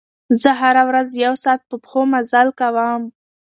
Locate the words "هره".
0.61-0.83